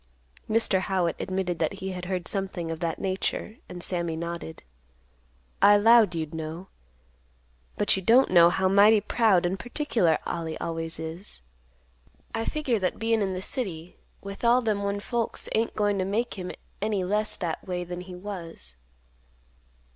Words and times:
Mr. 0.49 0.79
Howitt 0.79 1.15
admitted 1.19 1.59
that 1.59 1.73
he 1.73 1.91
had 1.91 2.05
heard 2.05 2.27
something 2.27 2.71
of 2.71 2.79
that 2.79 2.97
nature; 2.97 3.57
and 3.69 3.83
Sammy 3.83 4.15
nodded, 4.15 4.63
"I 5.61 5.77
'lowed 5.77 6.15
you'd 6.15 6.33
know. 6.33 6.69
But 7.77 7.95
you 7.95 8.01
don't 8.01 8.31
know 8.31 8.49
how 8.49 8.67
mighty 8.67 8.99
proud 8.99 9.45
and 9.45 9.59
particular 9.59 10.17
Ollie 10.25 10.57
always 10.57 10.97
is. 10.99 11.43
I 12.33 12.45
figure 12.45 12.79
that 12.79 12.97
bein' 12.97 13.21
in 13.21 13.33
the 13.35 13.43
city 13.43 13.99
with 14.21 14.43
all 14.43 14.63
them 14.63 14.81
one 14.81 15.01
folks 15.01 15.47
ain't 15.53 15.75
goin' 15.75 15.99
to 15.99 16.03
make 16.05 16.33
him 16.33 16.51
any 16.81 17.03
less 17.03 17.35
that 17.35 17.67
way 17.67 17.83
than 17.83 18.01
he 18.01 18.15
was. 18.15 18.77